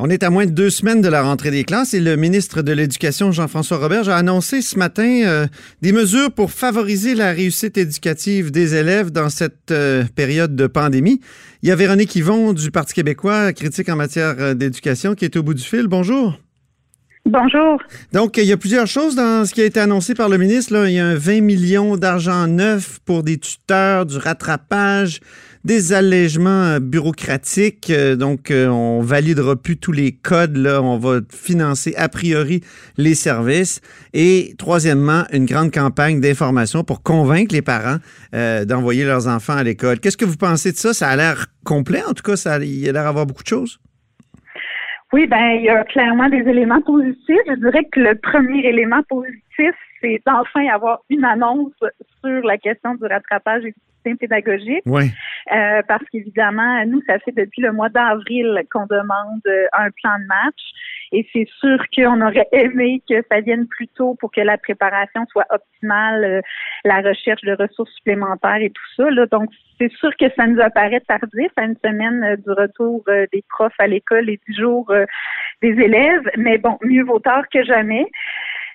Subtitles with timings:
[0.00, 2.62] On est à moins de deux semaines de la rentrée des classes et le ministre
[2.62, 5.48] de l'Éducation, Jean-François Roberge, a annoncé ce matin euh,
[5.82, 11.20] des mesures pour favoriser la réussite éducative des élèves dans cette euh, période de pandémie.
[11.64, 15.36] Il y a Véronique Yvon du Parti québécois, critique en matière euh, d'éducation, qui est
[15.36, 15.88] au bout du fil.
[15.88, 16.38] Bonjour.
[17.26, 17.82] Bonjour.
[18.12, 20.74] Donc, il y a plusieurs choses dans ce qui a été annoncé par le ministre.
[20.74, 20.88] Là.
[20.88, 25.18] Il y a un 20 millions d'argent neuf pour des tuteurs, du rattrapage,
[25.68, 27.90] des allègements euh, bureaucratiques.
[27.90, 30.56] Euh, donc, euh, on validera plus tous les codes.
[30.56, 30.80] Là.
[30.82, 32.62] On va financer a priori
[32.96, 33.82] les services.
[34.14, 37.98] Et troisièmement, une grande campagne d'information pour convaincre les parents
[38.66, 40.00] d'envoyer leurs enfants à l'école.
[40.00, 40.94] Qu'est-ce que vous pensez de ça?
[40.94, 42.02] Ça a l'air complet.
[42.08, 43.78] En tout cas, ça, il a l'air d'avoir beaucoup de choses.
[45.12, 47.44] Oui, ben il y a clairement des éléments positifs.
[47.46, 51.72] Je dirais que le premier élément positif, c'est d'enfin avoir une annonce
[52.22, 53.64] sur la question du rattrapage
[53.98, 54.82] système pédagogique.
[54.86, 55.04] Oui.
[55.52, 60.26] Euh, parce qu'évidemment, nous, ça fait depuis le mois d'avril qu'on demande un plan de
[60.26, 60.60] match.
[61.12, 65.24] Et c'est sûr qu'on aurait aimé que ça vienne plus tôt pour que la préparation
[65.30, 66.40] soit optimale, euh,
[66.84, 69.10] la recherche de ressources supplémentaires et tout ça.
[69.10, 69.26] Là.
[69.26, 69.48] Donc,
[69.80, 73.42] c'est sûr que ça nous apparaît tardif à une semaine euh, du retour euh, des
[73.48, 74.92] profs à l'école et du jour
[75.62, 76.28] des élèves.
[76.36, 78.06] Mais bon, mieux vaut tard que jamais.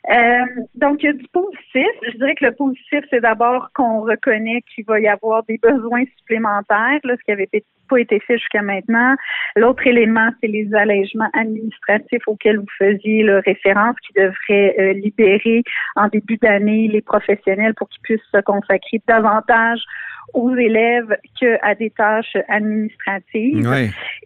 [0.10, 1.88] Euh, donc, il y a du positif.
[2.04, 6.04] Je dirais que le positif, c'est d'abord qu'on reconnaît qu'il va y avoir des besoins
[6.18, 7.50] supplémentaires, là, ce qui avait
[7.90, 9.16] pas été fait jusqu'à maintenant.
[9.56, 15.64] L'autre élément, c'est les allègements administratifs auxquels vous faisiez là, référence, qui devraient euh, libérer
[15.96, 19.80] en début d'année les professionnels pour qu'ils puissent se consacrer davantage
[20.34, 23.66] aux élèves qu'à des tâches administratives.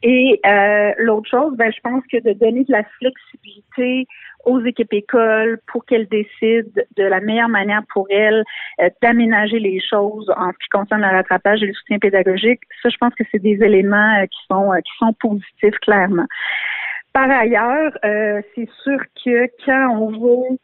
[0.03, 4.05] Et euh, l'autre chose, ben, je pense que de donner de la flexibilité
[4.45, 8.43] aux équipes écoles pour qu'elles décident de la meilleure manière pour elles
[8.79, 12.61] euh, d'aménager les choses en ce qui concerne le rattrapage et le soutien pédagogique.
[12.81, 16.27] Ça, je pense que c'est des éléments euh, qui sont qui sont positifs clairement.
[17.13, 20.57] Par ailleurs, c'est sûr que quand on veut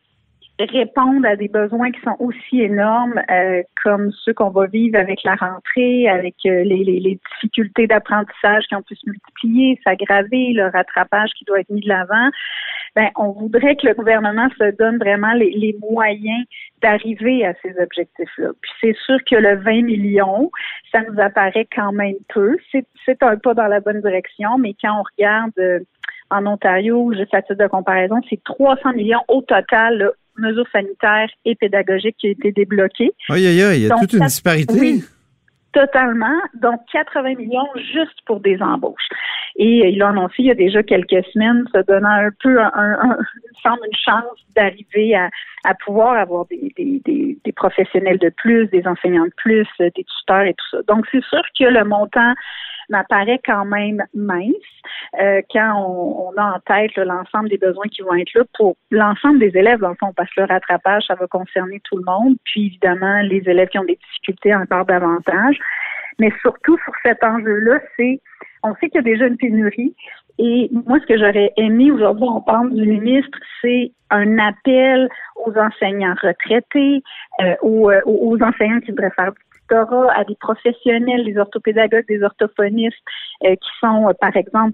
[0.71, 5.23] répondre à des besoins qui sont aussi énormes euh, comme ceux qu'on va vivre avec
[5.23, 11.31] la rentrée, avec euh, les, difficultés d'apprentissage qui ont pu se multiplier, s'aggraver, le rattrapage
[11.37, 12.29] qui doit être mis de l'avant.
[12.95, 16.45] Ben, on voudrait que le gouvernement se donne vraiment les, les moyens
[16.81, 18.49] d'arriver à ces objectifs-là.
[18.61, 20.51] Puis c'est sûr que le 20 millions,
[20.91, 22.57] ça nous apparaît quand même peu.
[22.71, 25.79] C'est un pas dans la bonne direction, mais quand on regarde euh,
[26.29, 31.29] en Ontario, juste à titre de comparaison, c'est 300 millions au total là, mesures sanitaires
[31.45, 33.11] et pédagogiques qui ont été débloquées.
[33.29, 34.73] Oui, il y a toute une disparité.
[34.73, 35.03] Oui,
[35.73, 36.39] totalement.
[36.53, 39.07] Donc, 80 millions juste pour des embauches.
[39.57, 42.71] Et il a annoncé il y a déjà quelques semaines, se donnant un peu un,
[42.73, 43.17] un,
[43.61, 45.29] semble une chance d'arriver à,
[45.63, 49.91] à pouvoir avoir des, des, des, des, professionnels de plus, des enseignants de plus, des
[49.91, 50.77] tuteurs et tout ça.
[50.87, 52.33] Donc, c'est sûr que le montant
[52.89, 54.53] m'apparaît quand même mince
[55.19, 58.75] euh, quand on, on, a en tête l'ensemble des besoins qui vont être là pour
[58.91, 62.03] l'ensemble des élèves, dans le fond, parce que le rattrapage, ça va concerner tout le
[62.03, 65.57] monde, puis évidemment les élèves qui ont des difficultés encore davantage.
[66.19, 68.19] Mais surtout sur cet enjeu-là, c'est
[68.63, 69.93] on sait qu'il y a déjà une pénurie.
[70.39, 75.09] Et moi, ce que j'aurais aimé aujourd'hui, parle du ministre, c'est un appel
[75.45, 77.03] aux enseignants retraités,
[77.41, 79.31] euh, aux, euh, aux, enseignants qui devraient faire
[80.15, 82.95] à des professionnels, des orthopédagogues, des orthophonistes
[83.43, 84.73] euh, qui sont, euh, par exemple,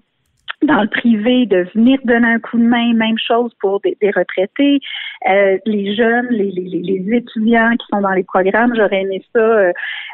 [0.63, 4.79] dans le privé, de venir donner un coup de main, même chose pour des, retraités,
[5.29, 9.71] euh, les jeunes, les, les, les, étudiants qui sont dans les programmes, j'aurais aimé ça,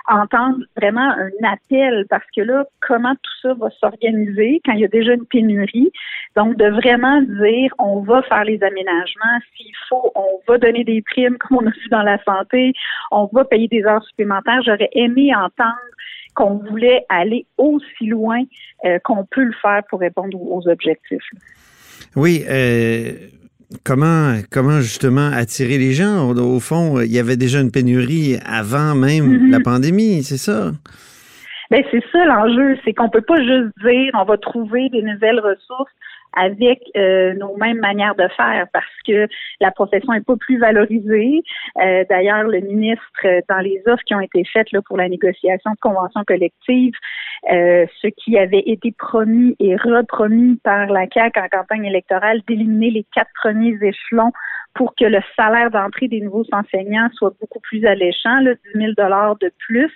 [0.07, 4.85] entendre vraiment un appel parce que là, comment tout ça va s'organiser quand il y
[4.85, 5.91] a déjà une pénurie.
[6.35, 9.39] Donc, de vraiment dire, on va faire les aménagements.
[9.55, 12.73] S'il faut, on va donner des primes comme on a vu dans la santé.
[13.11, 14.61] On va payer des heures supplémentaires.
[14.63, 15.75] J'aurais aimé entendre
[16.35, 18.43] qu'on voulait aller aussi loin
[18.85, 21.23] euh, qu'on peut le faire pour répondre aux objectifs.
[22.15, 22.43] Oui.
[22.47, 23.13] Euh,
[23.83, 26.31] comment, comment justement attirer les gens?
[26.31, 29.49] Au, fond, il y avait déjà une pénurie avant même mm-hmm.
[29.49, 30.71] la pandémie, c'est ça?
[31.71, 35.39] Ben c'est ça l'enjeu, c'est qu'on peut pas juste dire on va trouver des nouvelles
[35.39, 35.91] ressources
[36.35, 39.27] avec euh, nos mêmes manières de faire parce que
[39.61, 41.41] la profession est pas plus valorisée.
[41.81, 43.05] Euh, d'ailleurs, le ministre,
[43.49, 46.93] dans les offres qui ont été faites là, pour la négociation de conventions collectives,
[47.51, 52.91] euh, ce qui avait été promis et repromis par la CAQ en campagne électorale d'éliminer
[52.91, 54.31] les quatre premiers échelons
[54.75, 58.91] pour que le salaire d'entrée des nouveaux enseignants soit beaucoup plus alléchant, là, 10 000
[58.91, 59.91] de plus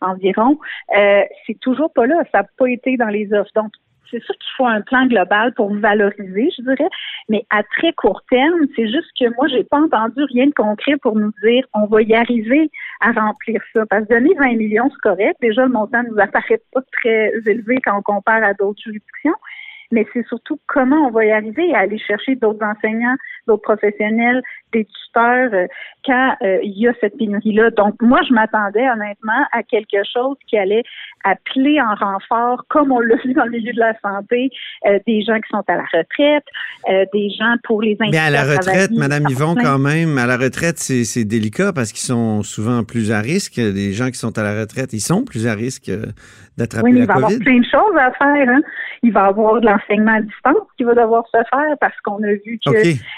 [0.00, 0.58] environ.
[0.96, 2.22] Euh, c'est toujours pas là.
[2.32, 3.52] Ça n'a pas été dans les offres.
[3.54, 3.72] Donc,
[4.10, 6.88] c'est sûr qu'il faut un plan global pour valoriser, je dirais,
[7.28, 10.96] mais à très court terme, c'est juste que moi, j'ai pas entendu rien de concret
[11.02, 12.70] pour nous dire on va y arriver
[13.00, 13.84] à remplir ça.
[13.86, 15.36] Parce que donner 20 millions, c'est correct.
[15.40, 19.34] Déjà, le montant ne nous apparaît pas très élevé quand on compare à d'autres juridictions.
[19.92, 23.16] Mais c'est surtout comment on va y arriver à aller chercher d'autres enseignants,
[23.46, 24.42] d'autres professionnels,
[24.72, 25.66] des tuteurs euh,
[26.04, 27.70] quand euh, il y a cette pénurie-là.
[27.70, 30.82] Donc, moi, je m'attendais honnêtement à quelque chose qui allait
[31.24, 34.50] appeler en renfort, comme on l'a vu dans le milieu de la santé,
[34.86, 36.44] euh, des gens qui sont à la retraite,
[37.12, 40.78] des gens pour les Mais à la retraite, Madame Yvon, quand même, à la retraite,
[40.78, 43.56] c'est délicat parce qu'ils sont souvent plus à risque.
[43.56, 45.90] Les gens qui sont à la retraite, ils sont plus à risque
[46.56, 48.48] d'attraper oui, la il va y avoir plein de choses à faire.
[48.48, 48.60] Hein.
[49.02, 52.22] Il va y avoir de l'enseignement à distance qui va devoir se faire parce qu'on
[52.22, 52.70] a vu que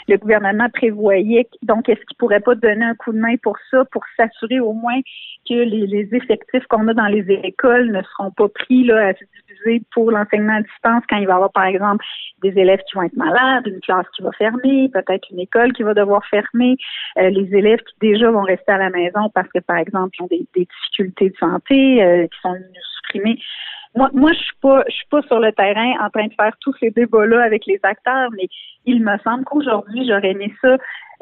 [0.09, 1.49] le gouvernement prévoyait.
[1.63, 4.73] Donc, est-ce qu'il pourrait pas donner un coup de main pour ça, pour s'assurer au
[4.73, 5.01] moins
[5.49, 9.25] que les, effectifs qu'on a dans les écoles ne seront pas pris là, à se
[9.49, 12.05] diviser pour l'enseignement à distance quand il va y avoir, par exemple,
[12.43, 15.83] des élèves qui vont être malades, une classe qui va fermer, peut-être une école qui
[15.83, 16.77] va devoir fermer,
[17.19, 20.23] euh, les élèves qui déjà vont rester à la maison parce que, par exemple, ils
[20.23, 22.57] ont des, difficultés de santé, euh, qui sont
[22.97, 23.39] supprimés.
[23.99, 26.57] Moi, moi, je suis pas, je suis pas sur le terrain en train de faire
[26.61, 28.47] tous ces débats-là avec les acteurs, mais
[28.85, 30.77] il me semble qu'aujourd'hui, j'aurais aimé ça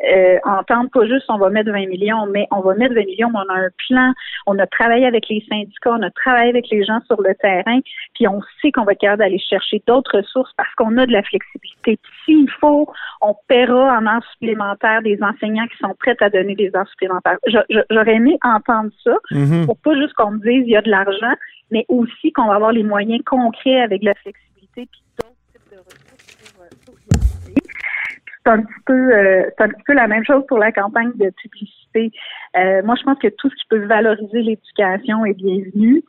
[0.05, 3.31] euh, entendre pas juste on va mettre 20 millions, mais on va mettre 20 millions,
[3.31, 4.13] mais on a un plan,
[4.47, 7.81] on a travaillé avec les syndicats, on a travaillé avec les gens sur le terrain,
[8.15, 11.13] puis on sait qu'on va être capable d'aller chercher d'autres ressources parce qu'on a de
[11.13, 11.99] la flexibilité.
[12.25, 12.87] S'il faut,
[13.23, 17.39] on paiera en heures supplémentaires des enseignants qui sont prêts à donner des heures supplémentaires.
[17.91, 19.67] J'aurais aimé entendre ça mm-hmm.
[19.67, 21.35] pour pas juste qu'on me dise il y a de l'argent,
[21.71, 25.79] mais aussi qu'on va avoir les moyens concrets avec la flexibilité puis d'autres types de
[25.79, 26.69] ressources pour, euh,
[28.47, 31.13] c'est un petit peu euh, c'est un petit peu la même chose pour la campagne
[31.17, 32.13] de publicité.
[32.57, 36.03] Euh, moi, je pense que tout ce qui peut valoriser l'éducation est bienvenu.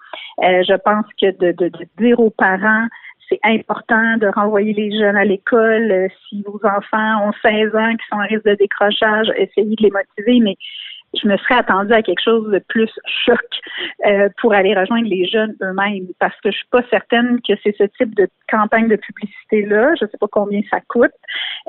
[0.43, 2.87] Euh, je pense que de, de, de dire aux parents
[3.29, 6.09] c'est important de renvoyer les jeunes à l'école.
[6.29, 9.91] si vos enfants ont 16 ans qui sont en risque de décrochage, essayez de les
[9.91, 10.55] motiver, mais
[11.21, 12.89] je me serais attendue à quelque chose de plus
[13.25, 13.39] choc
[14.05, 17.75] euh, pour aller rejoindre les jeunes eux-mêmes parce que je suis pas certaine que c'est
[17.77, 21.11] ce type de campagne de publicité là, je sais pas combien ça coûte,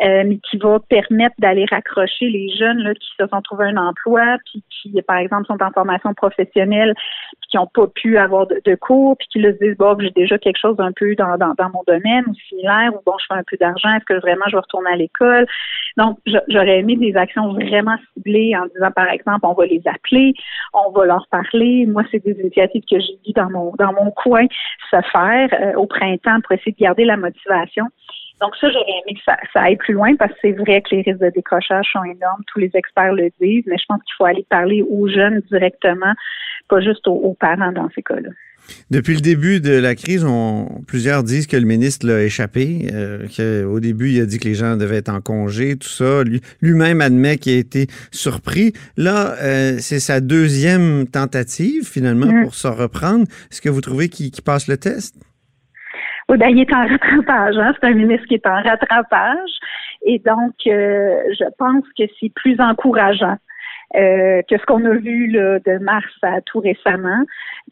[0.04, 3.76] euh, mais qui va permettre d'aller raccrocher les jeunes là, qui se sont trouvés un
[3.76, 6.94] emploi puis qui par exemple sont en formation professionnelle
[7.40, 10.38] puis qui n'ont pas pu avoir de, cours puis qui leur disent bon j'ai déjà
[10.38, 13.38] quelque chose un peu dans, dans, dans mon domaine ou similaire ou bon je fais
[13.38, 15.46] un peu d'argent est-ce que vraiment je vais retourner à l'école?
[15.96, 16.18] Donc
[16.48, 20.34] j'aurais aimé des actions vraiment ciblées en disant par exemple on va les appeler,
[20.72, 21.86] on va leur parler.
[21.86, 24.46] Moi, c'est des initiatives que j'ai dit dans mon dans mon coin
[24.90, 27.86] se faire euh, au printemps pour essayer de garder la motivation.
[28.40, 31.02] Donc ça, j'aurais aimé que ça, aille plus loin parce que c'est vrai que les
[31.02, 32.42] risques de décrochage sont énormes.
[32.46, 36.12] Tous les experts le disent, mais je pense qu'il faut aller parler aux jeunes directement,
[36.68, 38.30] pas juste aux parents dans ces cas-là.
[38.90, 42.88] Depuis le début de la crise, on, plusieurs disent que le ministre l'a échappé.
[42.92, 46.22] Euh, Au début, il a dit que les gens devaient être en congé, tout ça.
[46.60, 48.72] Lui-même admet qu'il a été surpris.
[48.96, 52.44] Là, euh, c'est sa deuxième tentative, finalement, mm.
[52.44, 53.24] pour se reprendre.
[53.50, 55.16] Est-ce que vous trouvez qu'il passe le test?
[56.28, 57.56] Oui, ben, il est en rattrapage.
[57.56, 57.72] Hein?
[57.80, 59.50] C'est un ministre qui est en rattrapage.
[60.06, 63.36] Et donc, euh, je pense que c'est plus encourageant
[63.96, 67.24] euh, que ce qu'on a vu là, de mars à tout récemment.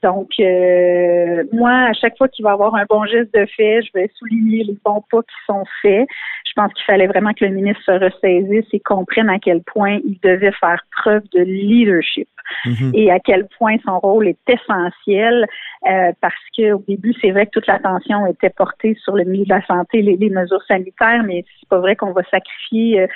[0.02, 3.82] Donc, euh, moi, à chaque fois qu'il va y avoir un bon geste de fait,
[3.82, 6.06] je vais souligner les bons pas qui sont faits.
[6.46, 9.98] Je pense qu'il fallait vraiment que le ministre se ressaisisse et comprenne à quel point
[10.04, 12.28] il devait faire preuve de leadership
[12.64, 12.90] mm-hmm.
[12.94, 15.46] et à quel point son rôle est essentiel
[15.86, 19.50] euh, parce qu'au début, c'est vrai que toute l'attention était portée sur le milieu de
[19.50, 23.06] la santé, les, les mesures sanitaires, mais c'est pas vrai qu'on va sacrifier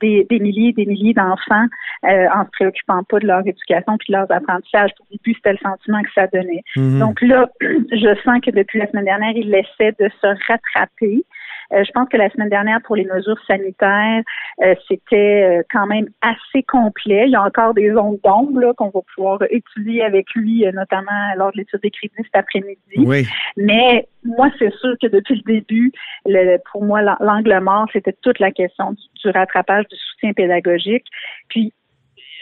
[0.00, 1.66] des, des milliers et des milliers d'enfants
[2.38, 4.90] en se préoccupant pas de leur éducation puis de leurs apprentissages.
[5.00, 6.62] Au début, c'était le sentiment que ça donnait.
[6.76, 6.98] Mhm.
[6.98, 11.24] Donc là, je sens que depuis la semaine dernière, il essaie de se rattraper.
[11.72, 14.22] Euh, je pense que la semaine dernière, pour les mesures sanitaires,
[14.62, 17.24] euh, c'était euh, quand même assez complet.
[17.26, 21.52] Il y a encore des zones d'ombre qu'on va pouvoir étudier avec lui, notamment lors
[21.52, 23.26] de l'étude des crédits cet après-midi.
[23.56, 25.92] Mais moi, c'est sûr que depuis le début,
[26.26, 31.04] le, pour moi, l'angle mort, c'était toute la question du, du rattrapage du soutien pédagogique.
[31.48, 31.72] Puis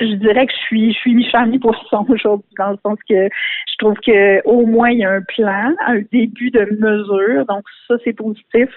[0.00, 3.28] je dirais que je suis je suis mi pour son aujourd'hui dans le sens que
[3.76, 7.64] je trouve que au moins il y a un plan, un début de mesure, donc
[7.86, 8.68] ça c'est positif.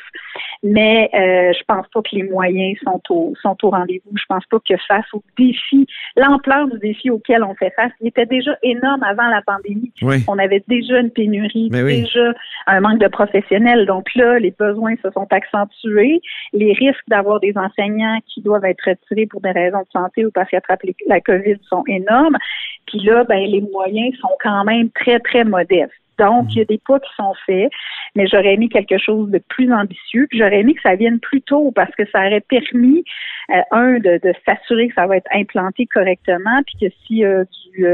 [0.64, 4.12] Mais euh, je pense pas que les moyens sont au sont au rendez-vous.
[4.18, 8.08] Je pense pas que face au défi, l'ampleur du défi auquel on fait face, il
[8.08, 9.92] était déjà énorme avant la pandémie.
[10.28, 12.34] On avait déjà une pénurie, déjà
[12.68, 13.86] un manque de professionnels.
[13.86, 16.22] Donc là, les besoins se sont accentués.
[16.54, 20.32] Les risques d'avoir des enseignants qui doivent être retirés pour des raisons de santé ou
[20.32, 22.38] parce qu'ils attrapent la COVID sont énormes.
[22.86, 25.94] Puis là, ben, les moyens sont quand même très, très modestes.
[26.18, 27.72] Donc, il y a des pas qui sont faits,
[28.16, 30.28] mais j'aurais aimé quelque chose de plus ambitieux.
[30.30, 33.04] Puis j'aurais aimé que ça vienne plus tôt parce que ça aurait permis
[33.72, 37.86] un, de, s'assurer que ça va être implanté correctement, puis que s'il y a du,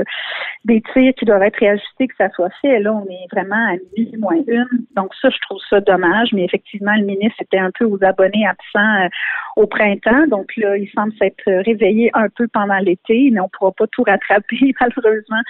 [0.65, 2.79] des tirs qui doivent être réajustés, que ça soit fait.
[2.79, 4.85] Là, on est vraiment à minuit moins une.
[4.95, 8.45] Donc ça, je trouve ça dommage, mais effectivement, le ministre était un peu aux abonnés
[8.47, 9.09] absents
[9.55, 10.27] au printemps.
[10.27, 13.87] Donc là, il semble s'être réveillé un peu pendant l'été, mais on ne pourra pas
[13.87, 15.41] tout rattraper, malheureusement,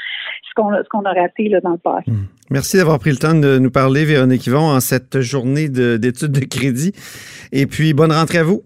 [0.43, 2.11] ce qu'on ce qu'on a raté là, dans le passé.
[2.11, 2.27] Hmm.
[2.51, 6.45] Merci d'avoir pris le temps de nous parler, Véronique Yvon, en cette journée d'études de,
[6.45, 6.93] crédit.
[7.51, 8.61] Et puis, bonne rentrée à vous.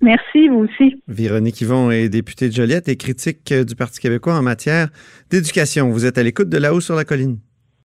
[0.00, 1.02] Merci, vous aussi.
[1.08, 4.88] Véronique Yvon est députée de Joliette et critique du Parti québécois en matière
[5.28, 5.90] d'éducation.
[5.90, 7.38] Vous êtes à l'écoute de là-haut sur la colline.